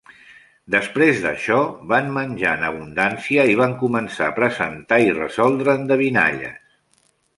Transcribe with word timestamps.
Després 0.75 1.19
d'això 1.25 1.57
van 1.91 2.09
menjar 2.15 2.55
en 2.59 2.65
abundància 2.69 3.45
i 3.53 3.59
van 3.61 3.75
començar 3.83 4.31
a 4.31 4.35
presentar 4.41 5.03
i 5.09 5.13
resoldre 5.21 5.77
endevinalles. 5.83 6.59